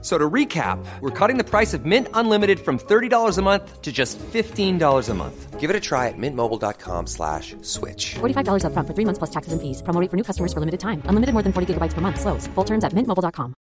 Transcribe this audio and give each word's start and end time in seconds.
So 0.00 0.16
to 0.16 0.30
recap, 0.30 0.78
we're 1.00 1.10
cutting 1.10 1.38
the 1.38 1.44
price 1.44 1.74
of 1.74 1.84
Mint 1.84 2.06
Unlimited 2.14 2.60
from 2.60 2.78
$30 2.78 3.36
a 3.36 3.42
month 3.42 3.82
to 3.82 3.90
just 3.90 4.16
$15 4.18 5.08
a 5.08 5.14
month. 5.14 5.58
Give 5.58 5.70
it 5.70 5.74
a 5.74 5.80
try 5.80 6.06
at 6.06 6.14
mintmobile.com 6.16 7.08
slash 7.08 7.56
switch. 7.62 8.14
$45 8.20 8.62
upfront 8.62 8.86
for 8.86 8.94
three 8.94 9.04
months 9.04 9.18
plus 9.18 9.30
taxes 9.30 9.52
and 9.52 9.60
fees. 9.60 9.82
Promo 9.82 10.00
rate 10.00 10.08
for 10.08 10.16
new 10.16 10.22
customers 10.22 10.52
for 10.52 10.60
limited 10.60 10.78
time. 10.78 11.02
Unlimited 11.10 11.34
more 11.34 11.42
than 11.42 11.52
40 11.52 11.74
gigabytes 11.74 11.94
per 11.94 12.00
month. 12.00 12.20
Slows. 12.20 12.46
Full 12.54 12.64
terms 12.64 12.84
at 12.84 12.94
mintmobile.com. 12.94 13.54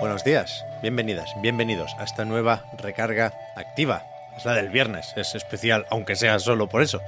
Buenos 0.00 0.24
días, 0.24 0.64
bienvenidas, 0.82 1.30
bienvenidos 1.40 1.94
a 1.96 2.02
esta 2.02 2.24
nueva 2.24 2.64
recarga 2.78 3.32
activa. 3.54 4.02
Es 4.36 4.44
la 4.44 4.54
del 4.54 4.68
viernes, 4.68 5.12
es 5.16 5.36
especial, 5.36 5.86
aunque 5.90 6.16
sea 6.16 6.40
solo 6.40 6.68
por 6.68 6.82
eso. 6.82 7.00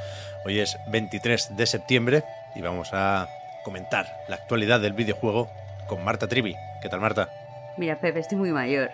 Hoy 0.46 0.60
es 0.60 0.76
23 0.88 1.56
de 1.56 1.66
septiembre 1.66 2.24
y 2.54 2.62
vamos 2.62 2.90
a 2.92 3.28
comentar 3.64 4.06
la 4.28 4.36
actualidad 4.36 4.78
del 4.78 4.92
videojuego 4.92 5.50
con 5.88 6.04
Marta 6.04 6.28
Trivi. 6.28 6.54
¿Qué 6.80 6.88
tal, 6.88 7.00
Marta? 7.00 7.28
Mira, 7.76 7.98
Pepe, 8.00 8.20
estoy 8.20 8.38
muy 8.38 8.52
mayor. 8.52 8.90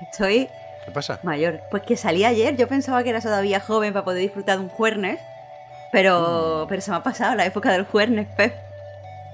Estoy 0.00 0.48
¿Qué 0.86 0.90
pasa? 0.90 1.20
mayor. 1.22 1.60
Pues 1.70 1.82
que 1.82 1.96
salí 1.96 2.24
ayer, 2.24 2.56
yo 2.56 2.66
pensaba 2.66 3.02
que 3.02 3.10
era 3.10 3.20
todavía 3.20 3.60
joven 3.60 3.92
para 3.92 4.04
poder 4.04 4.22
disfrutar 4.22 4.56
de 4.56 4.64
un 4.64 4.70
jueves, 4.70 5.20
pero, 5.92 6.64
pero 6.68 6.80
se 6.80 6.90
me 6.90 6.96
ha 6.96 7.02
pasado 7.02 7.34
la 7.34 7.44
época 7.44 7.70
del 7.72 7.84
jueves, 7.84 8.26
Pep. 8.36 8.54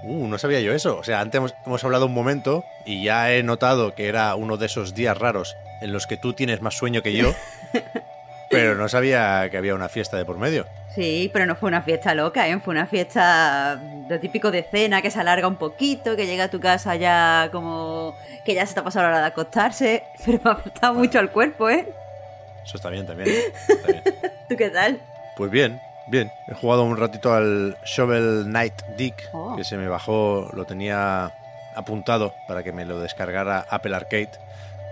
Uh, 0.03 0.27
no 0.27 0.39
sabía 0.39 0.61
yo 0.61 0.73
eso. 0.73 0.97
O 0.99 1.05
sea, 1.05 1.21
antes 1.21 1.39
hemos, 1.39 1.55
hemos 1.65 1.85
hablado 1.85 2.07
un 2.07 2.15
momento 2.15 2.65
y 2.85 3.03
ya 3.05 3.33
he 3.33 3.43
notado 3.43 3.95
que 3.95 4.09
era 4.09 4.35
uno 4.35 4.57
de 4.57 4.67
esos 4.67 4.95
días 4.95 5.17
raros 5.17 5.57
en 5.81 5.93
los 5.93 6.07
que 6.07 6.17
tú 6.17 6.33
tienes 6.35 6.61
más 6.61 6.75
sueño 6.77 7.03
que 7.03 7.13
yo, 7.13 7.33
pero 8.51 8.75
no 8.75 8.89
sabía 8.89 9.49
que 9.51 9.57
había 9.59 9.75
una 9.75 9.89
fiesta 9.89 10.17
de 10.17 10.25
por 10.25 10.39
medio. 10.39 10.67
Sí, 10.95 11.31
pero 11.33 11.47
no 11.47 11.55
fue 11.55 11.69
una 11.69 11.83
fiesta 11.83 12.15
loca, 12.15 12.49
¿eh? 12.49 12.59
Fue 12.61 12.73
una 12.73 12.87
fiesta 12.87 13.77
de 14.09 14.19
típico 14.19 14.51
de 14.51 14.63
cena 14.65 15.01
que 15.03 15.11
se 15.11 15.21
alarga 15.21 15.47
un 15.47 15.57
poquito, 15.57 16.17
que 16.17 16.27
llega 16.27 16.45
a 16.45 16.49
tu 16.51 16.59
casa 16.61 16.97
ya 16.97 17.49
como 17.53 18.17
que 18.45 18.55
ya 18.55 18.67
se 18.67 18.75
te 18.75 18.81
ha 18.81 18.85
pasado 18.85 19.05
la 19.05 19.09
hora 19.11 19.21
de 19.21 19.27
acostarse, 19.27 20.03
pero 20.25 20.41
me 20.43 20.51
ha 20.51 20.55
afectado 20.55 20.95
mucho 20.95 21.19
al 21.19 21.31
cuerpo, 21.31 21.69
¿eh? 21.71 21.87
Eso 22.65 22.77
está 22.77 22.91
bien 22.91 23.07
también. 23.07 23.29
¿eh? 23.31 23.43
Está 23.69 23.87
bien. 23.93 24.03
¿Tú 24.49 24.57
qué 24.57 24.71
tal? 24.71 25.01
Pues 25.37 25.51
bien, 25.51 25.81
bien. 26.09 26.31
He 26.49 26.55
jugado 26.55 26.85
un 26.85 26.97
ratito 26.97 27.33
al 27.33 27.77
Shovel 27.85 28.45
Knight 28.47 28.83
Dick, 28.97 29.29
Oh. 29.33 29.55
que 29.57 29.65
se 29.65 29.77
me 29.77 29.89
bajó, 29.89 30.51
lo 30.53 30.65
tenía 30.65 31.33
apuntado 31.77 32.35
para 32.49 32.63
que 32.65 32.73
me 32.73 32.85
lo 32.85 32.99
descargara 32.99 33.65
Apple 33.71 33.95
Arcade, 33.95 34.31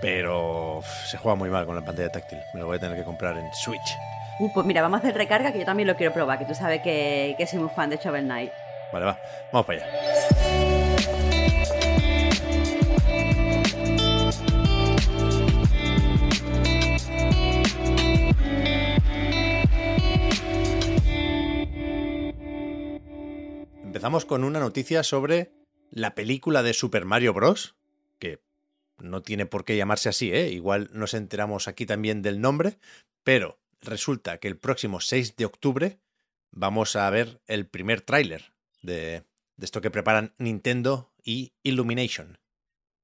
pero 0.01 0.79
uf, 0.79 1.07
se 1.07 1.19
juega 1.19 1.37
muy 1.37 1.51
mal 1.51 1.67
con 1.67 1.75
la 1.75 1.83
pantalla 1.83 2.11
táctil. 2.11 2.39
Me 2.55 2.61
lo 2.61 2.67
voy 2.67 2.77
a 2.77 2.81
tener 2.81 2.97
que 2.97 3.05
comprar 3.05 3.37
en 3.37 3.53
Switch. 3.55 3.97
Uh, 4.39 4.53
pues 4.53 4.67
mira, 4.67 4.83
vamos 4.83 4.99
a 4.99 4.99
hacer 4.99 5.15
recarga 5.17 5.53
que 5.53 5.59
yo 5.61 5.65
también 5.65 5.87
lo 5.87 5.97
quiero 5.97 6.13
probar, 6.13 6.39
que 6.39 6.45
tú 6.45 6.55
sabes 6.55 6.83
que, 6.83 7.35
que 7.39 7.47
soy 7.47 7.59
muy 7.59 7.71
fan 7.71 7.91
de 7.91 7.97
Shovel 7.97 8.25
Knight. 8.25 8.53
Vale, 8.93 9.07
va, 9.07 9.19
vamos 9.53 9.67
para 9.67 9.79
allá. 9.79 10.97
Empezamos 23.83 24.27
con 24.27 24.45
una 24.45 24.61
noticia 24.61 25.03
sobre 25.03 25.53
la 25.91 26.15
película 26.15 26.63
de 26.63 26.75
Super 26.75 27.07
Mario 27.07 27.33
Bros. 27.33 27.77
Que 28.19 28.46
no 28.99 29.23
tiene 29.23 29.47
por 29.47 29.65
qué 29.65 29.77
llamarse 29.77 30.09
así, 30.09 30.33
¿eh? 30.33 30.51
Igual 30.51 30.91
nos 30.93 31.15
enteramos 31.15 31.69
aquí 31.69 31.87
también 31.87 32.23
del 32.23 32.41
nombre, 32.41 32.79
pero 33.25 33.59
resulta 33.81 34.39
que 34.39 34.49
el 34.49 34.57
próximo 34.57 35.01
6 35.01 35.37
de 35.37 35.45
octubre 35.45 35.99
vamos 36.51 36.97
a 36.97 37.09
ver 37.11 37.41
el 37.47 37.67
primer 37.67 38.01
tráiler 38.01 38.53
de, 38.83 39.25
de 39.57 39.65
esto 39.65 39.81
que 39.81 39.91
preparan 39.91 40.35
Nintendo 40.39 41.13
y 41.25 41.53
Illumination. 41.63 42.39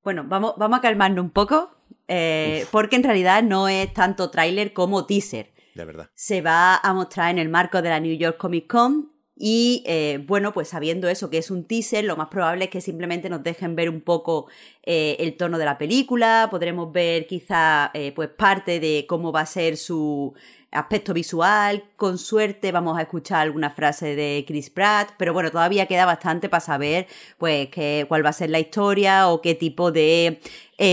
Bueno, 0.02 0.24
vamos, 0.26 0.54
vamos 0.56 0.78
a 0.78 0.82
calmarnos 0.82 1.24
un 1.24 1.30
poco, 1.30 1.70
eh, 2.08 2.66
porque 2.70 2.96
en 2.96 3.04
realidad 3.04 3.42
no 3.42 3.68
es 3.68 3.92
tanto 3.92 4.30
tráiler 4.30 4.72
como 4.72 5.06
teaser. 5.06 5.52
De 5.74 5.84
verdad. 5.84 6.10
Se 6.14 6.42
va 6.42 6.76
a 6.76 6.92
mostrar 6.92 7.30
en 7.30 7.38
el 7.38 7.48
marco 7.48 7.80
de 7.82 7.88
la 7.88 8.00
New 8.00 8.16
York 8.16 8.36
Comic 8.36 8.66
Con 8.66 9.12
y 9.36 9.82
eh, 9.86 10.22
bueno, 10.26 10.52
pues 10.52 10.68
sabiendo 10.68 11.08
eso 11.08 11.30
que 11.30 11.38
es 11.38 11.50
un 11.50 11.64
teaser, 11.64 12.04
lo 12.04 12.16
más 12.16 12.28
probable 12.28 12.64
es 12.66 12.70
que 12.70 12.80
simplemente 12.80 13.30
nos 13.30 13.42
dejen 13.42 13.74
ver 13.74 13.88
un 13.88 14.00
poco 14.00 14.46
eh, 14.82 15.16
el 15.20 15.36
tono 15.36 15.58
de 15.58 15.64
la 15.64 15.78
película, 15.78 16.48
podremos 16.50 16.92
ver 16.92 17.26
quizá 17.26 17.90
eh, 17.94 18.12
pues 18.12 18.28
parte 18.28 18.78
de 18.78 19.06
cómo 19.08 19.32
va 19.32 19.40
a 19.40 19.46
ser 19.46 19.76
su 19.78 20.34
aspecto 20.70 21.14
visual, 21.14 21.84
con 21.96 22.18
suerte 22.18 22.72
vamos 22.72 22.98
a 22.98 23.02
escuchar 23.02 23.40
alguna 23.40 23.70
frase 23.70 24.14
de 24.14 24.44
Chris 24.46 24.70
Pratt, 24.70 25.10
pero 25.18 25.32
bueno, 25.32 25.50
todavía 25.50 25.86
queda 25.86 26.06
bastante 26.06 26.48
para 26.48 26.60
saber 26.60 27.06
pues 27.38 27.68
cuál 28.08 28.24
va 28.24 28.30
a 28.30 28.32
ser 28.34 28.50
la 28.50 28.60
historia 28.60 29.28
o 29.28 29.42
qué 29.42 29.54
tipo 29.54 29.92
de 29.92 30.40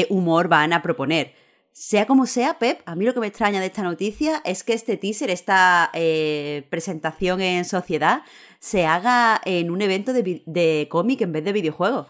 humor 0.09 0.47
van 0.47 0.73
a 0.73 0.81
proponer. 0.81 1.33
Sea 1.71 2.05
como 2.05 2.25
sea, 2.25 2.59
Pep, 2.59 2.81
a 2.85 2.95
mí 2.95 3.05
lo 3.05 3.13
que 3.13 3.19
me 3.19 3.27
extraña 3.27 3.59
de 3.59 3.67
esta 3.67 3.83
noticia 3.83 4.41
es 4.43 4.63
que 4.63 4.73
este 4.73 4.97
teaser, 4.97 5.29
esta 5.29 5.91
eh, 5.93 6.67
presentación 6.69 7.41
en 7.41 7.63
sociedad, 7.65 8.23
se 8.59 8.85
haga 8.85 9.39
en 9.45 9.71
un 9.71 9.81
evento 9.81 10.11
de, 10.11 10.43
de 10.45 10.87
cómic 10.89 11.21
en 11.21 11.31
vez 11.31 11.43
de 11.43 11.53
videojuegos. 11.53 12.07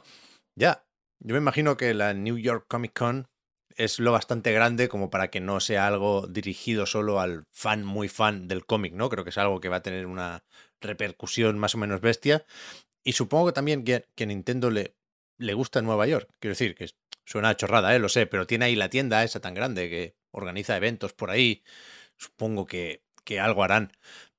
Ya, 0.55 0.83
yo 1.19 1.33
me 1.33 1.39
imagino 1.39 1.77
que 1.77 1.93
la 1.93 2.13
New 2.13 2.37
York 2.37 2.65
Comic 2.67 2.97
Con 2.97 3.27
es 3.75 3.99
lo 3.99 4.11
bastante 4.11 4.51
grande 4.51 4.89
como 4.89 5.09
para 5.09 5.29
que 5.29 5.39
no 5.39 5.59
sea 5.61 5.87
algo 5.87 6.27
dirigido 6.27 6.85
solo 6.85 7.19
al 7.19 7.45
fan 7.51 7.85
muy 7.85 8.09
fan 8.09 8.47
del 8.47 8.65
cómic, 8.65 8.93
¿no? 8.93 9.09
Creo 9.09 9.23
que 9.23 9.29
es 9.29 9.37
algo 9.37 9.61
que 9.61 9.69
va 9.69 9.77
a 9.77 9.81
tener 9.81 10.05
una 10.05 10.43
repercusión 10.81 11.57
más 11.57 11.75
o 11.75 11.77
menos 11.77 12.01
bestia. 12.01 12.45
Y 13.03 13.13
supongo 13.13 13.47
que 13.47 13.53
también 13.53 13.85
que, 13.85 14.25
Nintendo 14.25 14.69
le, 14.69 14.95
le 15.37 15.53
gusta 15.53 15.81
Nueva 15.81 16.07
York. 16.07 16.29
Quiero 16.39 16.51
decir, 16.51 16.75
que 16.75 16.89
suena 17.29 17.50
a 17.50 17.56
chorrada, 17.56 17.95
¿eh? 17.95 18.00
Lo 18.00 18.09
sé, 18.09 18.25
pero 18.25 18.47
tiene 18.47 18.66
ahí 18.66 18.75
la 18.75 18.90
tienda 18.90 19.23
esa 19.23 19.40
tan 19.40 19.53
grande 19.53 19.88
que 19.88 20.16
organiza 20.31 20.75
eventos 20.75 21.13
por 21.13 21.29
ahí. 21.29 21.63
Supongo 22.17 22.66
que, 22.66 23.03
que 23.23 23.40
algo 23.40 23.63
harán. 23.63 23.91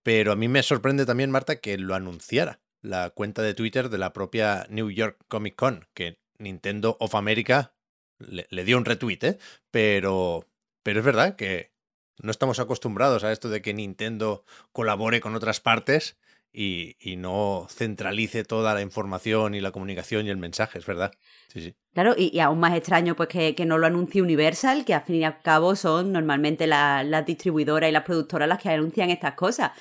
Pero 0.02 0.32
a 0.32 0.36
mí 0.36 0.48
me 0.48 0.62
sorprende 0.62 1.06
también, 1.06 1.30
Marta, 1.30 1.60
que 1.60 1.78
lo 1.78 1.94
anunciara 1.94 2.60
la 2.82 3.10
cuenta 3.10 3.42
de 3.42 3.54
Twitter 3.54 3.90
de 3.90 3.98
la 3.98 4.12
propia 4.12 4.66
New 4.70 4.90
York 4.90 5.18
Comic 5.28 5.54
Con, 5.54 5.86
que 5.94 6.18
Nintendo 6.38 6.96
of 6.98 7.14
America 7.14 7.74
le, 8.18 8.64
dio 8.64 8.76
un 8.76 8.84
retweet, 8.84 9.18
¿eh? 9.22 9.38
Pero, 9.70 10.48
pero 10.82 10.98
es 10.98 11.04
verdad 11.04 11.36
que 11.36 11.72
no 12.18 12.32
estamos 12.32 12.58
acostumbrados 12.58 13.22
a 13.22 13.30
esto 13.30 13.50
de 13.50 13.62
que 13.62 13.72
Nintendo 13.72 14.44
colabore 14.72 15.20
con 15.20 15.36
otras 15.36 15.60
partes 15.60 16.18
y, 16.52 16.96
y 17.00 17.16
no 17.16 17.66
centralice 17.70 18.44
toda 18.44 18.74
la 18.74 18.82
información 18.82 19.54
y 19.54 19.60
la 19.60 19.70
comunicación 19.72 20.26
y 20.26 20.30
el 20.30 20.36
mensaje, 20.36 20.78
es 20.78 20.86
verdad. 20.86 21.12
Sí, 21.48 21.60
sí. 21.62 21.74
Claro, 21.92 22.14
y, 22.16 22.30
y 22.36 22.40
aún 22.40 22.60
más 22.60 22.76
extraño 22.76 23.16
pues 23.16 23.28
que, 23.28 23.54
que 23.54 23.66
no 23.66 23.76
lo 23.78 23.86
anuncie 23.86 24.22
Universal, 24.22 24.84
que 24.84 24.94
al 24.94 25.02
fin 25.02 25.16
y 25.16 25.24
al 25.24 25.42
cabo 25.42 25.74
son 25.76 26.12
normalmente 26.12 26.66
la- 26.66 27.02
las 27.02 27.26
distribuidoras 27.26 27.88
y 27.88 27.92
las 27.92 28.04
productoras 28.04 28.48
las 28.48 28.60
que 28.62 28.68
anuncian 28.70 29.10
estas 29.10 29.34
cosas. 29.34 29.72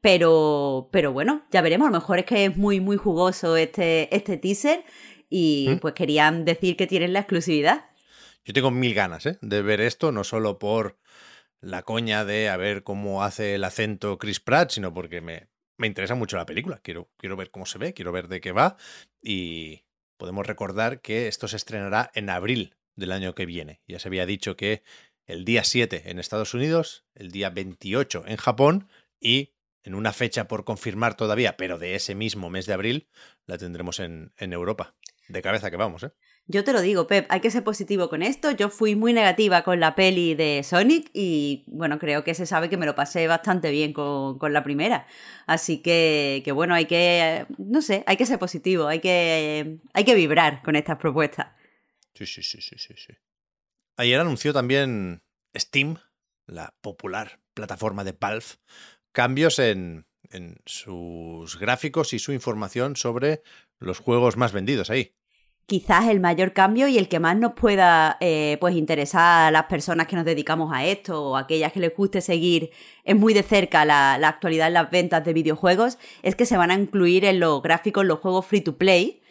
Pero, 0.00 0.88
pero 0.92 1.12
bueno, 1.12 1.46
ya 1.50 1.62
veremos. 1.62 1.88
A 1.88 1.90
lo 1.90 1.98
mejor 1.98 2.18
es 2.18 2.26
que 2.26 2.44
es 2.44 2.56
muy, 2.56 2.80
muy 2.80 2.96
jugoso 2.98 3.56
este, 3.56 4.14
este 4.14 4.36
teaser 4.36 4.84
y 5.30 5.70
¿Mm? 5.76 5.78
pues 5.78 5.94
querían 5.94 6.44
decir 6.44 6.76
que 6.76 6.86
tienen 6.86 7.14
la 7.14 7.20
exclusividad. 7.20 7.86
Yo 8.44 8.52
tengo 8.52 8.70
mil 8.70 8.92
ganas 8.92 9.24
¿eh? 9.24 9.38
de 9.40 9.62
ver 9.62 9.80
esto, 9.80 10.12
no 10.12 10.22
solo 10.22 10.58
por 10.58 10.98
la 11.60 11.82
coña 11.82 12.26
de 12.26 12.50
a 12.50 12.58
ver 12.58 12.82
cómo 12.82 13.24
hace 13.24 13.54
el 13.54 13.64
acento 13.64 14.18
Chris 14.18 14.40
Pratt, 14.40 14.70
sino 14.72 14.92
porque 14.92 15.22
me, 15.22 15.48
me 15.76 15.86
interesa 15.86 16.14
mucho 16.14 16.36
la 16.36 16.46
película. 16.46 16.80
Quiero, 16.82 17.10
quiero 17.16 17.36
ver 17.36 17.50
cómo 17.50 17.66
se 17.66 17.78
ve, 17.78 17.94
quiero 17.94 18.12
ver 18.12 18.28
de 18.28 18.40
qué 18.40 18.52
va. 18.52 18.76
Y 19.22 19.84
podemos 20.16 20.46
recordar 20.46 21.00
que 21.00 21.28
esto 21.28 21.48
se 21.48 21.56
estrenará 21.56 22.10
en 22.14 22.30
abril 22.30 22.76
del 22.96 23.12
año 23.12 23.34
que 23.34 23.46
viene. 23.46 23.80
Ya 23.86 23.98
se 23.98 24.08
había 24.08 24.26
dicho 24.26 24.56
que 24.56 24.82
el 25.26 25.44
día 25.44 25.64
7 25.64 26.10
en 26.10 26.18
Estados 26.18 26.54
Unidos, 26.54 27.04
el 27.14 27.30
día 27.30 27.50
28 27.50 28.24
en 28.26 28.36
Japón 28.36 28.88
y 29.20 29.54
en 29.82 29.94
una 29.94 30.12
fecha 30.12 30.48
por 30.48 30.64
confirmar 30.64 31.14
todavía, 31.14 31.56
pero 31.56 31.78
de 31.78 31.94
ese 31.94 32.14
mismo 32.14 32.50
mes 32.50 32.66
de 32.66 32.72
abril, 32.72 33.08
la 33.46 33.58
tendremos 33.58 34.00
en, 34.00 34.32
en 34.38 34.52
Europa. 34.52 34.94
De 35.28 35.42
cabeza 35.42 35.70
que 35.70 35.76
vamos, 35.76 36.04
¿eh? 36.04 36.12
Yo 36.46 36.62
te 36.62 36.74
lo 36.74 36.82
digo, 36.82 37.06
Pep, 37.06 37.26
hay 37.30 37.40
que 37.40 37.50
ser 37.50 37.64
positivo 37.64 38.10
con 38.10 38.22
esto. 38.22 38.50
Yo 38.50 38.68
fui 38.68 38.96
muy 38.96 39.14
negativa 39.14 39.62
con 39.62 39.80
la 39.80 39.94
peli 39.94 40.34
de 40.34 40.62
Sonic 40.62 41.08
y 41.14 41.64
bueno, 41.68 41.98
creo 41.98 42.22
que 42.22 42.34
se 42.34 42.44
sabe 42.44 42.68
que 42.68 42.76
me 42.76 42.84
lo 42.84 42.94
pasé 42.94 43.26
bastante 43.26 43.70
bien 43.70 43.94
con, 43.94 44.38
con 44.38 44.52
la 44.52 44.62
primera. 44.62 45.06
Así 45.46 45.80
que, 45.80 46.42
que 46.44 46.52
bueno, 46.52 46.74
hay 46.74 46.84
que, 46.84 47.46
no 47.56 47.80
sé, 47.80 48.04
hay 48.06 48.18
que 48.18 48.26
ser 48.26 48.38
positivo, 48.38 48.88
hay 48.88 49.00
que, 49.00 49.78
hay 49.94 50.04
que 50.04 50.14
vibrar 50.14 50.60
con 50.62 50.76
estas 50.76 50.98
propuestas. 50.98 51.46
Sí, 52.12 52.26
sí, 52.26 52.42
sí, 52.42 52.60
sí, 52.60 52.76
sí. 52.78 53.14
Ayer 53.96 54.20
anunció 54.20 54.52
también 54.52 55.22
Steam, 55.56 55.96
la 56.46 56.74
popular 56.82 57.40
plataforma 57.54 58.04
de 58.04 58.12
Valve, 58.12 58.44
cambios 59.12 59.58
en, 59.58 60.06
en 60.30 60.56
sus 60.66 61.58
gráficos 61.58 62.12
y 62.12 62.18
su 62.18 62.32
información 62.32 62.96
sobre 62.96 63.42
los 63.78 63.98
juegos 63.98 64.36
más 64.36 64.52
vendidos 64.52 64.90
ahí. 64.90 65.14
Quizás 65.66 66.08
el 66.08 66.20
mayor 66.20 66.52
cambio 66.52 66.88
y 66.88 66.98
el 66.98 67.08
que 67.08 67.20
más 67.20 67.38
nos 67.38 67.54
pueda 67.54 68.18
eh, 68.20 68.58
pues 68.60 68.74
interesar 68.74 69.48
a 69.48 69.50
las 69.50 69.64
personas 69.64 70.06
que 70.06 70.14
nos 70.14 70.26
dedicamos 70.26 70.70
a 70.74 70.84
esto 70.84 71.30
o 71.30 71.36
aquellas 71.36 71.72
que 71.72 71.80
les 71.80 71.96
guste 71.96 72.20
seguir 72.20 72.70
es 73.04 73.16
muy 73.16 73.32
de 73.32 73.42
cerca 73.42 73.86
la, 73.86 74.18
la 74.18 74.28
actualidad 74.28 74.68
en 74.68 74.74
las 74.74 74.90
ventas 74.90 75.24
de 75.24 75.32
videojuegos 75.32 75.98
es 76.22 76.36
que 76.36 76.44
se 76.44 76.58
van 76.58 76.70
a 76.70 76.74
incluir 76.74 77.24
en 77.24 77.40
los 77.40 77.62
gráficos 77.62 78.04
los 78.04 78.18
juegos 78.18 78.44
free 78.44 78.60
to 78.60 78.76
play 78.76 79.22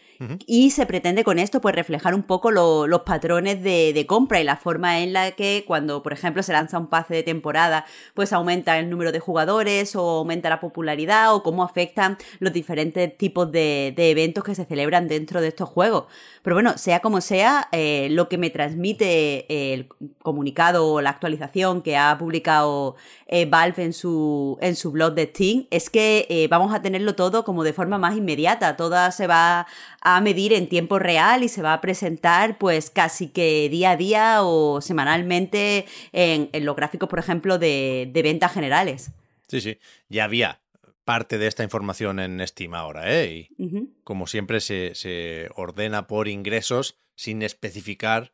y 0.46 0.72
se 0.72 0.86
pretende 0.86 1.24
con 1.24 1.40
esto 1.40 1.62
pues 1.62 1.76
reflejar 1.76 2.14
un 2.16 2.24
poco 2.24 2.52
los 2.52 3.02
patrones 3.02 3.64
de, 3.64 4.06
compra 4.08 4.40
y 4.40 4.44
la 4.44 4.58
forma 4.58 5.00
en 5.00 5.14
la 5.14 5.32
que 5.32 5.64
cuando, 5.68 6.04
por 6.04 6.14
ejemplo, 6.14 6.44
se 6.44 6.54
lanza 6.54 6.78
un 6.78 6.88
pase 6.88 7.14
de 7.14 7.24
temporada, 7.24 7.86
pues 8.14 8.34
aumenta 8.34 8.78
el 8.78 8.90
número 8.90 9.12
de 9.12 9.20
jugadores 9.20 9.96
o 9.96 10.02
aumenta 10.02 10.50
la 10.50 10.60
popularidad 10.60 11.34
o 11.34 11.44
cómo 11.44 11.64
afectan 11.64 12.18
los 12.40 12.54
diferentes 12.54 13.18
tipos 13.18 13.52
de, 13.52 13.94
eventos 13.98 14.44
que 14.44 14.56
se 14.56 14.66
celebran 14.66 15.08
dentro 15.08 15.42
de 15.42 15.50
estos 15.50 15.70
juegos. 15.70 16.06
Pero 16.42 16.56
bueno, 16.56 16.78
sea 16.78 17.00
como 17.00 17.22
sea, 17.22 17.70
eh, 17.72 18.10
lo 18.12 18.28
que 18.28 18.38
me 18.38 18.50
transmite 18.50 19.74
el 19.74 19.88
comunicado 20.22 20.88
o 20.88 21.02
la 21.02 21.12
actualización 21.12 21.82
que 21.82 21.98
ha 21.98 22.18
publicado 22.18 22.96
eh, 23.28 23.46
Valve 23.46 23.84
en 23.84 23.94
su, 23.94 24.58
en 24.62 24.76
su 24.76 24.92
blog 24.92 25.14
de 25.14 25.26
Steam 25.28 25.68
es 25.72 25.90
que 25.90 26.28
eh, 26.30 26.48
vamos 26.50 26.74
a 26.74 26.82
tenerlo 26.82 27.16
todo 27.16 27.44
como 27.44 27.64
de 27.64 27.74
forma 27.74 27.98
más 27.98 28.16
inmediata. 28.16 28.76
Toda 28.76 29.12
se 29.12 29.28
va 29.28 29.66
a 30.02 30.13
medir 30.22 30.54
en 30.54 30.68
tiempo 30.68 31.00
real 31.00 31.44
y 31.44 31.50
se 31.50 31.62
va 31.62 31.74
a 31.74 31.82
presentar 31.82 32.58
pues 32.58 32.90
casi 32.90 33.28
que 33.28 33.70
día 33.70 33.92
a 33.92 33.98
día 33.98 34.44
o 34.44 34.82
semanalmente 34.82 35.86
en, 36.12 36.50
los 36.64 36.76
gráficos, 36.76 37.10
por 37.10 37.20
ejemplo, 37.20 37.58
de, 37.58 38.10
ventas 38.14 38.54
generales. 38.54 39.12
Sí, 39.48 39.62
sí, 39.62 39.78
ya 40.10 40.26
había 40.26 40.62
parte 41.04 41.38
de 41.38 41.48
esta 41.48 41.64
información 41.64 42.20
en 42.20 42.46
Steam 42.48 42.74
ahora, 42.74 43.14
¿eh? 43.14 43.50
Y 43.58 43.90
como 44.04 44.28
siempre 44.28 44.62
se, 44.62 45.50
ordena 45.56 46.08
por 46.08 46.28
ingresos 46.28 47.00
sin 47.16 47.42
especificar 47.42 48.34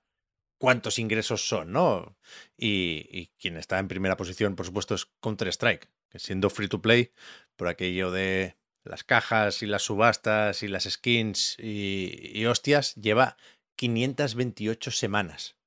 cuántos 0.58 1.00
ingresos 1.00 1.48
son, 1.48 1.72
¿no? 1.72 2.18
Y, 2.58 3.08
y, 3.12 3.32
quien 3.40 3.58
está 3.58 3.80
en 3.80 3.88
primera 3.88 4.18
posición, 4.18 4.56
por 4.56 4.66
supuesto, 4.66 4.94
es 4.94 5.08
Counter-Strike, 5.22 5.90
que 6.10 6.20
siendo 6.20 6.50
free 6.50 6.68
to 6.68 6.82
play, 6.82 7.12
por 7.56 7.68
aquello 7.68 8.12
de 8.12 8.59
las 8.84 9.04
cajas 9.04 9.62
y 9.62 9.66
las 9.66 9.84
subastas 9.84 10.64
y 10.64 10.68
las 10.68 10.84
skins 10.86 11.58
y, 11.60 12.46
hostias, 12.46 12.96
lleva 12.96 13.38
528 13.78 14.92
semanas 14.92 15.58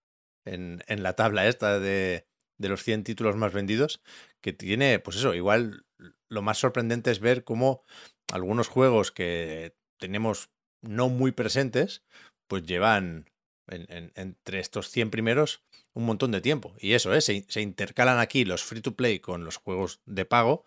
en, 0.45 0.83
en 0.87 1.03
la 1.03 1.15
tabla 1.15 1.47
esta 1.47 1.79
de, 1.79 2.27
de, 2.59 2.69
los 2.69 2.83
100 2.83 3.05
títulos 3.05 3.37
más 3.37 3.53
vendidos, 3.53 4.03
que 4.41 4.53
tiene, 4.53 4.99
pues 4.99 5.17
eso, 5.17 5.35
igual 5.35 5.87
lo 6.29 6.43
más 6.43 6.59
sorprendente 6.59 7.11
es 7.11 7.21
ver 7.21 7.45
cómo 7.45 7.85
algunos 8.33 8.69
juegos 8.69 9.13
que 9.13 9.77
tenemos 9.99 10.51
no 10.83 11.09
muy 11.09 11.33
presentes, 11.33 12.03
pues 12.49 12.65
llevan 12.65 13.31
entre 13.69 14.59
estos 14.59 14.89
100 14.91 15.11
primeros 15.11 15.63
un 15.95 16.05
montón 16.05 16.33
de 16.33 16.41
tiempo. 16.41 16.75
Y 16.79 16.93
eso, 16.93 17.15
¿eh? 17.15 17.21
se, 17.21 17.45
se 17.49 17.61
intercalan 17.61 18.19
aquí 18.19 18.45
los 18.45 18.65
free 18.65 18.81
to 18.81 18.97
play 18.97 19.21
con 19.21 19.45
los 19.45 19.57
juegos 19.57 20.01
de 20.07 20.25
pago 20.25 20.65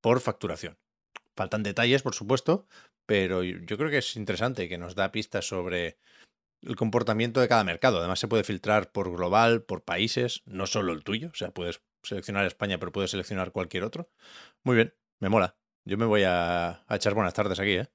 por 0.00 0.20
facturación. 0.20 0.78
Faltan 1.38 1.62
detalles, 1.62 2.02
por 2.02 2.16
supuesto, 2.16 2.66
pero 3.06 3.44
yo 3.44 3.76
creo 3.78 3.90
que 3.90 3.98
es 3.98 4.16
interesante 4.16 4.68
que 4.68 4.76
nos 4.76 4.96
da 4.96 5.12
pistas 5.12 5.46
sobre 5.46 5.96
el 6.62 6.74
comportamiento 6.74 7.38
de 7.40 7.46
cada 7.46 7.62
mercado. 7.62 7.98
Además, 7.98 8.18
se 8.18 8.26
puede 8.26 8.42
filtrar 8.42 8.90
por 8.90 9.08
global, 9.12 9.62
por 9.62 9.84
países, 9.84 10.42
no 10.46 10.66
solo 10.66 10.92
el 10.92 11.04
tuyo. 11.04 11.28
O 11.28 11.36
sea, 11.36 11.52
puedes 11.52 11.80
seleccionar 12.02 12.44
España, 12.44 12.80
pero 12.80 12.90
puedes 12.90 13.12
seleccionar 13.12 13.52
cualquier 13.52 13.84
otro. 13.84 14.10
Muy 14.64 14.74
bien, 14.74 14.94
me 15.20 15.28
mola. 15.28 15.56
Yo 15.84 15.96
me 15.96 16.06
voy 16.06 16.24
a, 16.24 16.84
a 16.88 16.96
echar 16.96 17.14
buenas 17.14 17.34
tardes 17.34 17.60
aquí, 17.60 17.74
¿eh? 17.74 17.88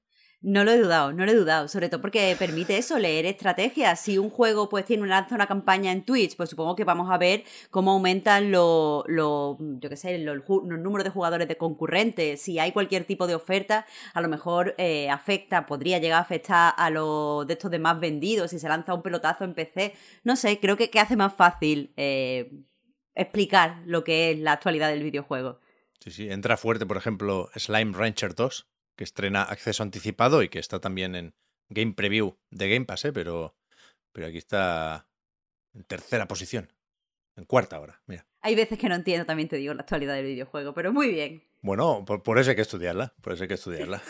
No 0.46 0.62
lo 0.62 0.72
he 0.72 0.78
dudado, 0.78 1.10
no 1.14 1.24
lo 1.24 1.32
he 1.32 1.34
dudado, 1.34 1.68
sobre 1.68 1.88
todo 1.88 2.02
porque 2.02 2.36
permite 2.38 2.76
eso, 2.76 2.98
leer 2.98 3.24
estrategias. 3.24 3.98
Si 3.98 4.18
un 4.18 4.28
juego 4.28 4.68
pues 4.68 4.84
tiene 4.84 5.06
lanza 5.06 5.34
una 5.34 5.46
campaña 5.46 5.90
en 5.90 6.04
Twitch, 6.04 6.36
pues 6.36 6.50
supongo 6.50 6.76
que 6.76 6.84
vamos 6.84 7.10
a 7.10 7.16
ver 7.16 7.44
cómo 7.70 7.92
aumentan 7.92 8.52
los, 8.52 9.04
yo 9.08 9.88
qué 9.88 9.96
sé, 9.96 10.18
los, 10.18 10.46
números 10.46 11.04
de 11.04 11.08
jugadores 11.08 11.48
de 11.48 11.56
concurrentes. 11.56 12.42
Si 12.42 12.58
hay 12.58 12.72
cualquier 12.72 13.04
tipo 13.04 13.26
de 13.26 13.34
oferta, 13.34 13.86
a 14.12 14.20
lo 14.20 14.28
mejor 14.28 14.74
eh, 14.76 15.08
afecta, 15.08 15.64
podría 15.64 15.98
llegar 15.98 16.18
a 16.18 16.22
afectar 16.22 16.74
a 16.76 16.90
los 16.90 17.46
de 17.46 17.54
estos 17.54 17.70
de 17.70 17.78
más 17.78 17.98
vendidos, 17.98 18.50
si 18.50 18.58
se 18.58 18.68
lanza 18.68 18.92
un 18.92 19.00
pelotazo 19.00 19.44
en 19.44 19.54
PC. 19.54 19.94
No 20.24 20.36
sé, 20.36 20.60
creo 20.60 20.76
que, 20.76 20.90
que 20.90 21.00
hace 21.00 21.16
más 21.16 21.32
fácil 21.32 21.94
eh, 21.96 22.52
explicar 23.14 23.80
lo 23.86 24.04
que 24.04 24.32
es 24.32 24.38
la 24.38 24.52
actualidad 24.52 24.90
del 24.90 25.04
videojuego. 25.04 25.58
Sí, 26.00 26.10
sí, 26.10 26.28
entra 26.30 26.58
fuerte, 26.58 26.84
por 26.84 26.98
ejemplo, 26.98 27.48
Slime 27.56 27.96
Rancher 27.96 28.34
2 28.34 28.73
que 28.96 29.04
estrena 29.04 29.42
acceso 29.42 29.82
anticipado 29.82 30.42
y 30.42 30.48
que 30.48 30.58
está 30.58 30.80
también 30.80 31.14
en 31.14 31.34
Game 31.68 31.92
Preview 31.92 32.36
de 32.50 32.68
Game 32.68 32.84
Pass, 32.84 33.06
¿eh? 33.06 33.12
pero, 33.12 33.56
pero 34.12 34.26
aquí 34.26 34.38
está 34.38 35.08
en 35.74 35.84
tercera 35.84 36.28
posición, 36.28 36.72
en 37.36 37.44
cuarta 37.44 37.76
ahora, 37.76 38.02
mira. 38.06 38.26
Hay 38.40 38.54
veces 38.54 38.78
que 38.78 38.88
no 38.88 38.94
entiendo, 38.94 39.24
también 39.24 39.48
te 39.48 39.56
digo, 39.56 39.72
la 39.74 39.82
actualidad 39.82 40.14
del 40.14 40.26
videojuego, 40.26 40.74
pero 40.74 40.92
muy 40.92 41.08
bien. 41.08 41.42
Bueno, 41.62 42.04
por, 42.04 42.38
eso 42.38 42.50
hay 42.50 42.56
que 42.56 42.62
estudiarla, 42.62 43.14
por 43.22 43.32
eso 43.32 43.44
hay 43.44 43.48
que 43.48 43.54
estudiarla. 43.54 44.02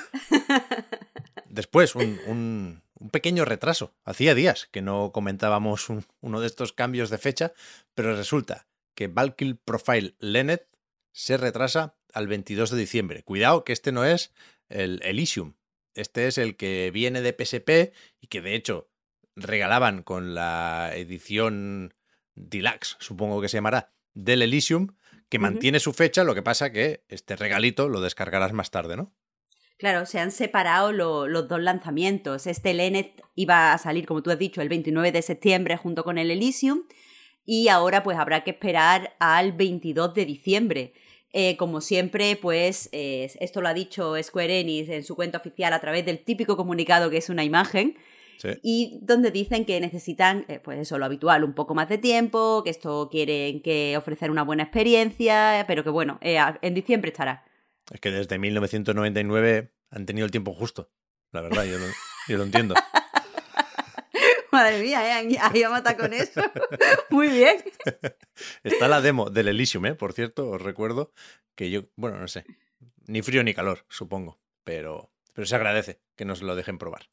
Después, 1.49 1.95
un, 1.95 2.19
un, 2.27 2.83
pequeño 3.13 3.45
retraso. 3.45 3.95
Hacía 4.05 4.35
días 4.35 4.69
que 4.73 4.83
no 4.83 5.13
comentábamos 5.13 5.87
uno 6.21 6.41
de 6.41 6.47
estos 6.49 6.73
cambios 6.73 7.11
de 7.11 7.19
fecha, 7.19 7.53
pero 7.95 8.17
resulta 8.17 8.67
que 8.97 9.07
Valkyrie 9.07 9.55
Profile 9.55 10.17
Lenet 10.19 10.69
se 11.13 11.37
retrasa 11.37 11.95
al 12.13 12.27
22 12.27 12.71
de 12.71 12.79
diciembre. 12.79 13.23
Cuidado 13.23 13.63
que 13.65 13.73
este 13.73 13.93
no 13.93 14.05
es 14.05 14.33
el 14.75 15.01
Elysium. 15.03 15.55
Este 15.95 16.27
es 16.27 16.39
el 16.39 16.57
que 16.57 16.91
viene 16.93 17.23
de 17.23 17.33
PSP 17.33 17.95
y 18.21 18.27
que 18.27 18.41
de 18.41 18.55
hecho 18.55 18.91
regalaban 19.37 20.03
con 20.03 20.35
la 20.35 20.93
edición 20.95 21.95
Deluxe, 22.35 22.97
supongo 23.01 23.41
que 23.41 23.49
se 23.49 23.57
llamará, 23.57 23.93
del 24.13 24.43
Elysium, 24.43 24.97
que 25.29 25.39
mantiene 25.39 25.81
su 25.81 25.93
fecha, 25.93 26.25
lo 26.25 26.35
que 26.35 26.43
pasa 26.43 26.73
que 26.73 27.05
este 27.09 27.37
regalito 27.37 27.89
lo 27.89 28.01
descargarás 28.01 28.53
más 28.53 28.71
tarde, 28.71 28.97
¿no? 28.97 29.15
Claro, 29.77 30.07
se 30.07 30.21
han 30.21 30.31
separado 30.31 30.93
los 30.93 31.49
dos 31.49 31.61
lanzamientos. 31.61 32.47
Este 32.47 32.75
Lenet 32.75 33.21
iba 33.35 33.73
a 33.73 33.79
salir, 33.79 34.07
como 34.07 34.23
tú 34.23 34.31
has 34.31 34.39
dicho, 34.39 34.63
el 34.63 34.69
29 34.69 35.11
de 35.11 35.23
septiembre 35.23 35.77
junto 35.77 36.05
con 36.05 36.19
el 36.19 36.31
Elysium 36.31 36.85
y 37.45 37.69
ahora 37.69 38.03
pues 38.03 38.17
habrá 38.17 38.45
que 38.45 38.53
esperar 38.53 39.17
al 39.19 39.53
22 39.53 40.15
de 40.15 40.25
diciembre. 40.25 40.95
Eh, 41.37 41.57
como 41.57 41.81
siempre, 41.81 42.37
pues 42.37 42.89
eh, 42.93 43.29
esto 43.41 43.61
lo 43.61 43.67
ha 43.67 43.75
dicho 43.75 44.15
Square 44.23 44.61
Enix 44.61 44.89
en 44.89 45.03
su 45.03 45.17
cuenta 45.17 45.39
oficial 45.39 45.73
a 45.73 45.81
través 45.81 46.07
del 46.07 46.21
típico 46.21 46.57
comunicado 46.57 47.11
que 47.11 47.17
es 47.17 47.29
una 47.29 47.43
imagen. 47.43 47.97
Y 48.63 48.99
donde 49.01 49.31
dicen 49.31 49.65
que 49.65 49.81
necesitan, 49.81 50.45
eh, 50.49 50.61
pues 50.63 50.79
eso, 50.79 50.99
lo 50.99 51.07
habitual, 51.07 51.45
un 51.45 51.55
poco 51.55 51.75
más 51.75 51.89
de 51.89 51.97
tiempo, 51.97 52.63
que 52.63 52.69
esto 52.69 53.09
quieren 53.11 53.63
que 53.63 53.97
ofrecer 53.97 54.31
una 54.31 54.43
buena 54.43 54.65
experiencia, 54.65 55.65
pero 55.67 55.83
que 55.83 55.89
bueno, 55.89 56.19
en 56.21 56.75
diciembre 56.75 57.11
estará. 57.11 57.45
Es 57.91 58.01
que 58.01 58.11
desde 58.11 58.39
1999 58.39 59.73
han 59.91 60.05
tenido 60.05 60.27
el 60.27 60.31
tiempo 60.31 60.53
justo, 60.53 60.91
la 61.33 61.41
verdad, 61.41 61.65
yo 61.65 61.79
yo 62.29 62.37
lo 62.37 62.45
entiendo. 62.45 62.75
Madre 64.55 64.81
mía, 64.81 65.21
¿eh? 65.21 65.37
ahí 65.41 65.63
a 65.65 65.69
matar 65.69 65.97
con 65.97 66.13
eso. 66.13 66.41
Muy 67.11 67.27
bien. 67.27 67.57
Está 68.63 68.87
la 68.87 69.01
demo 69.01 69.29
del 69.29 69.49
Elysium, 69.49 69.87
¿eh? 69.87 69.95
Por 69.97 70.13
cierto, 70.13 70.49
os 70.49 70.63
recuerdo 70.63 71.13
que 71.57 71.73
yo, 71.73 71.87
bueno, 71.97 72.21
no 72.21 72.29
sé, 72.29 72.45
ni 73.09 73.21
frío 73.21 73.43
ni 73.43 73.53
calor, 73.53 73.85
supongo, 73.89 74.39
pero, 74.63 75.11
pero 75.33 75.45
se 75.45 75.57
agradece 75.57 76.01
que 76.17 76.25
nos 76.25 76.41
lo 76.41 76.55
dejen 76.55 76.79
probar. 76.79 77.11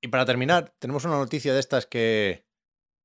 Y 0.00 0.08
para 0.08 0.26
terminar, 0.26 0.74
tenemos 0.80 1.04
una 1.04 1.18
noticia 1.18 1.54
de 1.54 1.60
estas 1.60 1.86
que 1.86 2.44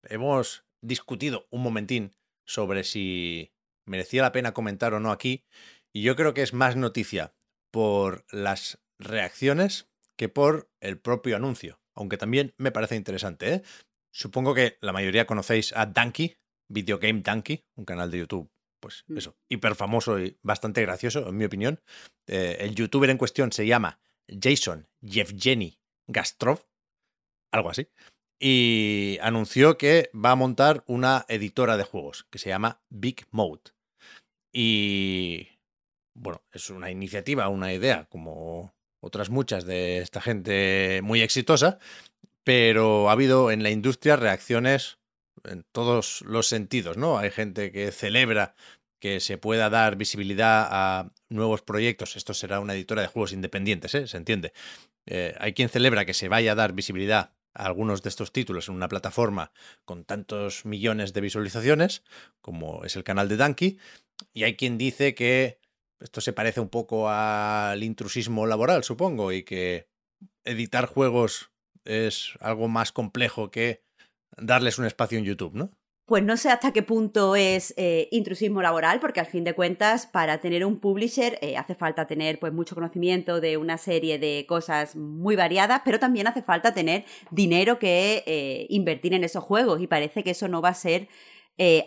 hemos 0.05 0.65
discutido 0.81 1.45
un 1.51 1.61
momentín 1.61 2.15
sobre 2.47 2.83
si 2.83 3.53
merecía 3.85 4.23
la 4.23 4.31
pena 4.31 4.55
comentar 4.55 4.95
o 4.95 4.99
no 4.99 5.11
aquí, 5.11 5.45
y 5.93 6.01
yo 6.01 6.15
creo 6.15 6.33
que 6.33 6.41
es 6.41 6.55
más 6.55 6.75
noticia 6.75 7.35
por 7.69 8.25
las 8.31 8.79
reacciones 8.97 9.87
que 10.17 10.29
por 10.29 10.71
el 10.81 10.97
propio 10.99 11.35
anuncio 11.35 11.79
aunque 11.99 12.17
también 12.17 12.53
me 12.57 12.71
parece 12.71 12.95
interesante. 12.95 13.53
¿eh? 13.53 13.63
Supongo 14.11 14.55
que 14.55 14.77
la 14.81 14.93
mayoría 14.93 15.27
conocéis 15.27 15.73
a 15.75 15.85
Donkey, 15.85 16.37
Video 16.69 16.97
Game 16.97 17.21
Donkey, 17.21 17.65
un 17.75 17.85
canal 17.85 18.09
de 18.09 18.19
YouTube, 18.19 18.49
pues 18.79 19.03
mm. 19.07 19.17
eso, 19.17 19.37
hiper 19.49 19.75
famoso 19.75 20.19
y 20.19 20.37
bastante 20.41 20.81
gracioso, 20.81 21.27
en 21.27 21.37
mi 21.37 21.45
opinión. 21.45 21.81
Eh, 22.27 22.57
el 22.61 22.73
youtuber 22.73 23.09
en 23.09 23.17
cuestión 23.17 23.51
se 23.51 23.67
llama 23.67 23.99
Jason 24.27 24.87
Yevgeny 25.01 25.79
Gastrov, 26.07 26.65
algo 27.51 27.69
así, 27.69 27.89
y 28.39 29.17
anunció 29.21 29.77
que 29.77 30.09
va 30.13 30.31
a 30.31 30.35
montar 30.35 30.83
una 30.87 31.25
editora 31.27 31.75
de 31.75 31.83
juegos 31.83 32.25
que 32.29 32.39
se 32.39 32.49
llama 32.49 32.81
Big 32.89 33.27
Mode. 33.31 33.71
Y 34.53 35.49
bueno, 36.15 36.41
es 36.51 36.69
una 36.69 36.89
iniciativa, 36.89 37.49
una 37.49 37.73
idea, 37.73 38.05
como 38.05 38.73
otras 38.99 39.29
muchas 39.29 39.65
de 39.65 39.99
esta 39.99 40.21
gente 40.21 41.01
muy 41.03 41.21
exitosa, 41.21 41.79
pero 42.43 43.09
ha 43.09 43.13
habido 43.13 43.51
en 43.51 43.63
la 43.63 43.69
industria 43.69 44.15
reacciones 44.15 44.97
en 45.43 45.63
todos 45.71 46.21
los 46.21 46.47
sentidos, 46.47 46.97
¿no? 46.97 47.17
Hay 47.17 47.31
gente 47.31 47.71
que 47.71 47.91
celebra 47.91 48.55
que 48.99 49.19
se 49.19 49.37
pueda 49.37 49.69
dar 49.69 49.95
visibilidad 49.95 50.67
a 50.69 51.11
nuevos 51.29 51.61
proyectos. 51.61 52.15
Esto 52.15 52.33
será 52.33 52.59
una 52.59 52.73
editora 52.73 53.01
de 53.01 53.07
juegos 53.07 53.31
independientes, 53.31 53.95
¿eh? 53.95 54.07
se 54.07 54.17
entiende. 54.17 54.53
Eh, 55.05 55.35
hay 55.39 55.53
quien 55.53 55.69
celebra 55.69 56.05
que 56.05 56.13
se 56.13 56.27
vaya 56.27 56.51
a 56.51 56.55
dar 56.55 56.73
visibilidad 56.73 57.31
a 57.53 57.65
algunos 57.65 58.03
de 58.03 58.09
estos 58.09 58.31
títulos 58.31 58.67
en 58.67 58.75
una 58.75 58.89
plataforma 58.89 59.51
con 59.85 60.03
tantos 60.03 60.65
millones 60.65 61.13
de 61.13 61.21
visualizaciones, 61.21 62.03
como 62.41 62.83
es 62.83 62.95
el 62.95 63.03
canal 63.03 63.29
de 63.29 63.37
Danky, 63.37 63.79
y 64.33 64.43
hay 64.43 64.55
quien 64.55 64.77
dice 64.77 65.15
que 65.15 65.58
esto 65.99 66.21
se 66.21 66.33
parece 66.33 66.59
un 66.59 66.69
poco 66.69 67.09
al 67.09 67.83
intrusismo 67.83 68.45
laboral, 68.45 68.83
supongo, 68.83 69.31
y 69.31 69.43
que 69.43 69.87
editar 70.43 70.85
juegos 70.85 71.51
es 71.85 72.33
algo 72.39 72.67
más 72.67 72.91
complejo 72.91 73.51
que 73.51 73.83
darles 74.37 74.79
un 74.79 74.85
espacio 74.85 75.17
en 75.17 75.25
YouTube, 75.25 75.55
¿no? 75.55 75.71
Pues 76.05 76.23
no 76.23 76.37
sé 76.37 76.49
hasta 76.49 76.73
qué 76.73 76.81
punto 76.81 77.35
es 77.35 77.71
eh, 77.77 78.07
intrusismo 78.11 78.63
laboral, 78.63 78.99
porque 78.99 79.19
al 79.19 79.27
fin 79.27 79.43
de 79.43 79.53
cuentas, 79.53 80.07
para 80.07 80.39
tener 80.39 80.65
un 80.65 80.79
publisher 80.79 81.37
eh, 81.41 81.55
hace 81.55 81.75
falta 81.75 82.07
tener 82.07 82.39
pues 82.39 82.51
mucho 82.51 82.73
conocimiento 82.73 83.39
de 83.39 83.57
una 83.57 83.77
serie 83.77 84.17
de 84.17 84.45
cosas 84.47 84.95
muy 84.95 85.35
variadas, 85.35 85.83
pero 85.85 85.99
también 85.99 86.25
hace 86.25 86.41
falta 86.41 86.73
tener 86.73 87.05
dinero 87.29 87.77
que 87.77 88.23
eh, 88.25 88.65
invertir 88.69 89.13
en 89.13 89.23
esos 89.23 89.43
juegos 89.43 89.81
y 89.81 89.87
parece 89.87 90.23
que 90.23 90.31
eso 90.31 90.47
no 90.47 90.63
va 90.63 90.69
a 90.69 90.73
ser 90.73 91.07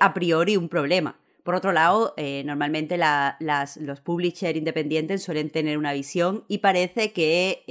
a 0.01 0.13
priori 0.13 0.59
un 0.59 0.69
problema. 0.69 1.19
Por 1.43 1.55
otro 1.55 1.73
lado, 1.73 2.15
normalmente 2.45 2.97
los 2.97 4.01
publishers 4.01 4.57
independientes 4.57 5.23
suelen 5.23 5.51
tener 5.51 5.77
una 5.77 5.93
visión 5.93 6.45
y 6.49 6.59
parece 6.59 7.13
que 7.13 7.65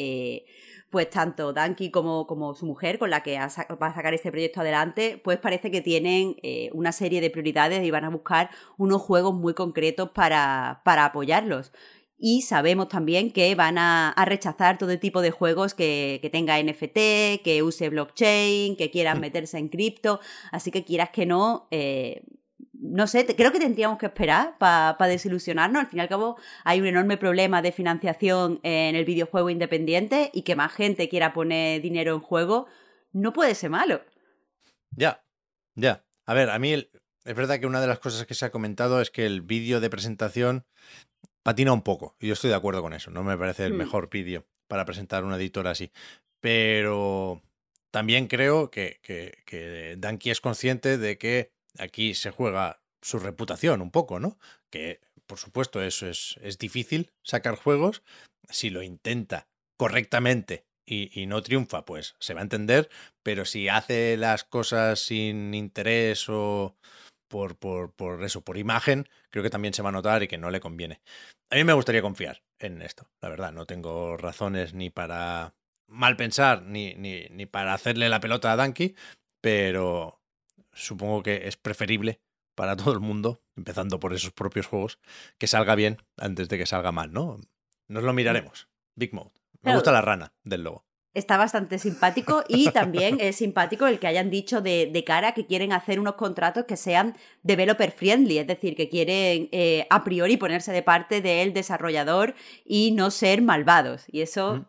pues 0.92 1.10
tanto 1.10 1.54
Danky 1.54 1.90
como, 1.90 2.28
como 2.28 2.54
su 2.54 2.66
mujer, 2.66 3.00
con 3.00 3.10
la 3.10 3.24
que 3.24 3.40
va 3.40 3.46
a 3.46 3.94
sacar 3.96 4.14
este 4.14 4.30
proyecto 4.30 4.60
adelante, 4.60 5.20
pues 5.24 5.40
parece 5.40 5.72
que 5.72 5.82
tienen 5.82 6.36
eh, 6.44 6.70
una 6.74 6.92
serie 6.92 7.22
de 7.22 7.30
prioridades 7.30 7.84
y 7.84 7.90
van 7.92 8.04
a 8.04 8.10
buscar 8.10 8.50
unos 8.78 9.02
juegos 9.02 9.34
muy 9.34 9.54
concretos 9.54 10.10
para, 10.12 10.82
para 10.84 11.06
apoyarlos. 11.06 11.72
Y 12.20 12.42
sabemos 12.42 12.90
también 12.90 13.32
que 13.32 13.56
van 13.56 13.78
a, 13.78 14.14
rechazar 14.26 14.78
todo 14.78 15.00
tipo 15.00 15.22
de 15.22 15.32
juegos 15.32 15.74
que, 15.74 16.20
que, 16.22 16.30
tenga 16.30 16.62
NFT, 16.62 17.42
que 17.42 17.64
use 17.64 17.90
blockchain, 17.90 18.76
que 18.76 18.92
quieran 18.92 19.18
mm. 19.18 19.22
meterse 19.22 19.58
en 19.58 19.70
cripto. 19.70 20.20
Así 20.52 20.72
que 20.72 20.84
quieras 20.84 21.10
que 21.12 21.26
no, 21.26 21.68
eh, 21.72 22.22
no 22.82 23.06
sé, 23.06 23.28
creo 23.28 23.52
que 23.52 23.60
tendríamos 23.60 24.00
que 24.00 24.08
esperar 24.08 24.58
para 24.58 25.08
desilusionarnos. 25.08 25.84
Al 25.84 25.88
fin 25.88 26.00
y 26.00 26.02
al 26.02 26.10
cabo, 26.10 26.38
hay 26.64 26.82
un 26.82 26.88
enorme 26.88 27.16
problema 27.16 27.62
de 27.62 27.72
financiación 27.72 28.60
en 28.64 28.96
el 28.96 29.06
videojuego 29.06 29.52
independiente 29.52 30.32
y 30.34 30.42
que 30.42 30.56
más 30.56 30.74
gente 30.74 31.08
quiera 31.08 31.32
poner 31.32 31.82
dinero 31.82 32.16
en 32.16 32.22
juego 32.22 32.66
no 33.14 33.34
puede 33.34 33.54
ser 33.54 33.70
malo. 33.70 34.02
Ya, 34.90 35.24
ya. 35.76 36.04
A 36.26 36.34
ver, 36.34 36.50
a 36.50 36.58
mí 36.58 36.74
es 36.74 37.36
verdad 37.36 37.60
que 37.60 37.68
una 37.68 37.82
de 37.82 37.88
las 37.88 38.00
cosas 38.00 38.26
que 38.26 38.34
se 38.34 38.46
ha 38.46 38.52
comentado 38.52 39.00
es 39.00 39.12
que 39.12 39.28
el 39.28 39.42
vídeo 39.42 39.80
de 39.80 39.90
presentación 39.92 40.66
patina 41.44 41.74
un 41.74 41.84
poco. 41.84 42.16
Y 42.20 42.28
yo 42.28 42.34
estoy 42.34 42.50
de 42.50 42.56
acuerdo 42.56 42.82
con 42.82 42.94
eso. 42.94 43.12
No 43.12 43.24
me 43.24 43.38
parece 43.38 43.66
el 43.66 43.74
hmm. 43.74 43.78
mejor 43.78 44.10
vídeo 44.10 44.48
para 44.68 44.86
presentar 44.86 45.24
una 45.24 45.36
editora 45.36 45.70
así. 45.70 45.92
Pero 46.40 47.44
también 47.92 48.28
creo 48.28 48.72
que, 48.72 49.00
que, 49.04 49.38
que 49.46 49.98
Danky 50.00 50.32
es 50.32 50.42
consciente 50.42 50.98
de 50.98 51.20
que 51.20 51.52
aquí 51.78 52.14
se 52.14 52.32
juega 52.32 52.82
su 53.02 53.20
reputación 53.20 53.82
un 53.82 53.92
poco, 53.92 54.20
¿no? 54.20 54.38
Que, 54.70 55.02
por 55.26 55.40
supuesto, 55.40 55.82
eso 55.82 56.08
es, 56.08 56.40
es 56.42 56.58
difícil 56.58 57.12
sacar 57.24 57.56
juegos. 57.56 58.04
Si 58.50 58.70
lo 58.70 58.82
intenta 58.82 59.48
correctamente 59.78 60.66
y, 60.86 61.26
no 61.26 61.42
triunfa, 61.42 61.86
pues 61.86 62.16
se 62.20 62.34
va 62.34 62.42
a 62.42 62.44
entender, 62.44 62.90
pero 63.24 63.46
si 63.46 63.70
hace 63.70 64.18
las 64.18 64.44
cosas 64.44 65.00
sin 65.00 65.54
interés 65.54 66.28
o 66.28 66.76
por, 67.30 67.58
por, 67.58 67.94
por, 67.94 68.24
eso, 68.24 68.42
por 68.42 68.58
imagen, 68.58 69.08
creo 69.30 69.42
que 69.42 69.50
también 69.50 69.74
se 69.74 69.82
va 69.82 69.90
a 69.90 69.94
notar 69.94 70.22
y 70.22 70.28
que 70.28 70.38
no 70.38 70.52
le 70.52 70.60
conviene. 70.60 71.02
A 71.50 71.56
mí 71.56 71.64
me 71.64 71.74
gustaría 71.74 72.02
confiar 72.02 72.44
en 72.60 72.82
esto, 72.82 73.10
la 73.22 73.30
verdad, 73.30 73.54
no 73.54 73.66
tengo 73.66 74.18
razones 74.18 74.74
ni 74.74 74.90
para 74.90 75.56
mal 75.88 76.16
pensar 76.16 76.64
ni, 76.64 76.94
ni, 76.96 77.28
ni 77.30 77.46
para 77.46 77.74
hacerle 77.74 78.10
la 78.10 78.20
pelota 78.20 78.52
a 78.52 78.56
Danky, 78.56 78.96
pero 79.42 80.21
supongo 80.74 81.24
que 81.24 81.48
es 81.48 81.58
preferible 81.58 82.22
para 82.56 82.76
todo 82.76 82.94
el 82.94 83.00
mundo, 83.00 83.42
empezando 83.56 84.00
por 84.00 84.14
esos 84.14 84.32
propios 84.32 84.68
juegos, 84.68 85.00
que 85.38 85.48
salga 85.48 85.76
bien 85.76 85.98
antes 86.18 86.50
de 86.50 86.58
que 86.58 86.66
salga 86.66 86.92
mal, 86.92 87.12
¿no? 87.12 87.40
Nos 87.88 88.04
lo 88.04 88.14
miraremos. 88.14 88.68
Big 88.96 89.14
Mode. 89.14 89.32
Me 89.62 89.74
gusta 89.74 89.92
la 89.92 90.02
rana 90.02 90.34
del 90.44 90.64
logo. 90.64 90.86
Está 91.14 91.36
bastante 91.36 91.78
simpático 91.78 92.44
y 92.48 92.70
también 92.72 93.18
es 93.20 93.38
simpático 93.38 93.86
el 93.88 94.00
que 94.00 94.08
hayan 94.08 94.30
dicho 94.30 94.62
de, 94.62 95.04
cara 95.06 95.34
que 95.34 95.46
quieren 95.46 95.74
hacer 95.74 96.00
unos 96.00 96.16
contratos 96.16 96.66
que 96.66 96.78
sean 96.78 97.16
developer 97.44 97.92
friendly, 97.92 98.38
es 98.38 98.48
decir, 98.48 98.76
que 98.76 98.90
quieren 98.90 99.50
eh, 99.52 99.88
a 99.90 100.04
priori 100.04 100.38
ponerse 100.38 100.72
de 100.72 100.84
parte 100.84 101.22
del 101.22 101.54
desarrollador 101.54 102.34
y 102.64 102.92
no 102.92 103.12
ser 103.12 103.42
malvados. 103.42 104.06
Y 104.08 104.22
eso 104.22 104.66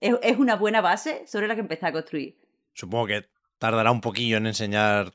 es, 0.00 0.14
es, 0.22 0.38
una 0.38 0.56
buena 0.56 0.80
base 0.80 1.26
sobre 1.26 1.48
la 1.48 1.54
que 1.54 1.60
empezar 1.60 1.90
a 1.90 1.92
construir. 1.92 2.38
Supongo 2.72 3.06
que 3.06 3.28
tardará 3.58 3.90
un 3.90 4.00
poquillo 4.00 4.38
en 4.38 4.46
enseñar 4.46 5.12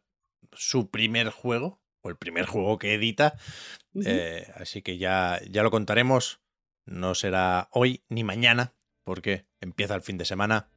su 0.53 0.89
primer 0.89 1.29
juego, 1.29 1.81
o 2.01 2.10
el 2.10 2.15
primer 2.15 2.46
juego 2.46 2.77
que 2.77 2.93
edita. 2.93 3.36
Eh, 4.05 4.48
así 4.55 4.81
que 4.81 4.98
ya, 4.98 5.39
ya 5.50 5.63
lo 5.63 5.72
contaremos. 5.72 6.41
No 6.86 7.15
será 7.15 7.69
hoy 7.72 8.03
ni 8.10 8.24
mañana, 8.24 8.74
porque 9.03 9.46
empieza 9.62 9.96
el 9.96 10.01
fin 10.01 10.17
de 10.17 10.25
semana. 10.25 10.69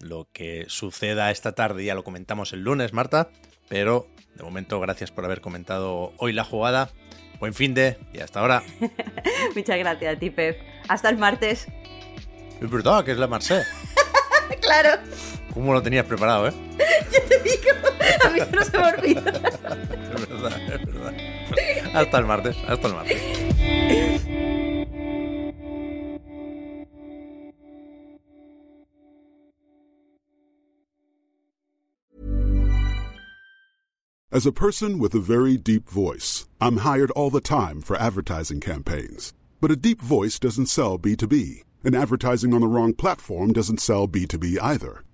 Lo 0.00 0.28
que 0.32 0.64
suceda 0.68 1.30
esta 1.30 1.54
tarde 1.54 1.84
ya 1.84 1.94
lo 1.94 2.04
comentamos 2.04 2.52
el 2.52 2.62
lunes, 2.62 2.92
Marta. 2.92 3.30
Pero 3.68 4.08
de 4.34 4.42
momento, 4.42 4.80
gracias 4.80 5.10
por 5.10 5.24
haber 5.24 5.40
comentado 5.40 6.12
hoy 6.18 6.32
la 6.32 6.44
jugada. 6.44 6.90
Buen 7.38 7.54
fin 7.54 7.74
de 7.74 7.98
y 8.12 8.20
hasta 8.20 8.40
ahora. 8.40 8.62
Muchas 9.54 9.78
gracias 9.78 10.16
a 10.16 10.18
ti, 10.18 10.30
Pep. 10.30 10.60
Hasta 10.88 11.08
el 11.08 11.18
martes. 11.18 11.66
Es 12.60 12.70
verdad 12.70 13.04
que 13.04 13.12
es 13.12 13.18
la 13.18 13.26
Marseille. 13.26 13.64
claro. 14.60 15.00
¿Cómo 15.52 15.72
lo 15.72 15.82
tenías 15.82 16.06
preparado, 16.06 16.48
eh? 16.48 16.52
Yo 17.12 17.22
te 17.28 17.38
digo, 17.40 17.70
a 18.24 18.28
mí 18.30 18.40
no 18.52 18.62
se 18.62 18.78
me 18.78 18.84
olvida. 18.84 19.20
es 19.20 19.62
verdad, 20.28 20.60
es 20.72 20.86
verdad. 20.86 21.14
Hasta 21.94 22.18
el 22.18 22.26
martes, 22.26 22.56
hasta 22.66 22.88
el 22.88 22.94
martes. 22.94 24.24
As 34.34 34.46
a 34.46 34.50
person 34.50 34.98
with 34.98 35.14
a 35.14 35.20
very 35.20 35.56
deep 35.56 35.88
voice, 35.88 36.48
I'm 36.60 36.78
hired 36.78 37.12
all 37.12 37.30
the 37.30 37.40
time 37.40 37.80
for 37.80 37.96
advertising 37.96 38.58
campaigns. 38.58 39.32
But 39.60 39.70
a 39.70 39.76
deep 39.76 40.02
voice 40.02 40.40
doesn't 40.40 40.66
sell 40.66 40.98
B2B, 40.98 41.62
and 41.84 41.94
advertising 41.94 42.52
on 42.52 42.60
the 42.60 42.66
wrong 42.66 42.94
platform 42.94 43.52
doesn't 43.52 43.80
sell 43.80 44.08
B2B 44.08 44.58
either. 44.60 45.03